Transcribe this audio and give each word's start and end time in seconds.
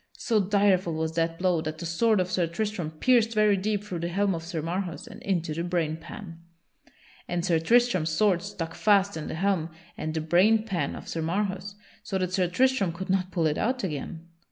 So 0.17 0.39
direful 0.39 0.95
was 0.95 1.13
that 1.13 1.37
blow 1.37 1.61
that 1.61 1.77
the 1.77 1.85
sword 1.85 2.19
of 2.19 2.31
Sir 2.31 2.47
Tristram 2.47 2.89
pierced 2.89 3.35
very 3.35 3.55
deep 3.55 3.83
through 3.83 3.99
the 3.99 4.07
helm 4.07 4.33
of 4.33 4.41
Sir 4.41 4.63
Marhaus 4.63 5.05
and 5.05 5.21
into 5.21 5.53
the 5.53 5.63
brainpan. 5.63 6.39
And 7.27 7.45
Sir 7.45 7.59
Tristram's 7.59 8.09
sword 8.09 8.41
stuck 8.41 8.73
fast 8.73 9.15
in 9.15 9.27
the 9.27 9.35
helm 9.35 9.69
and 9.95 10.11
the 10.15 10.21
brain 10.21 10.63
pan 10.63 10.95
of 10.95 11.07
Sir 11.07 11.21
Marhaus 11.21 11.75
so 12.01 12.17
that 12.17 12.33
Sir 12.33 12.47
Tristram 12.47 12.91
could 12.91 13.11
not 13.11 13.29
pull 13.29 13.45
it 13.45 13.59
out 13.59 13.83
again. 13.83 14.27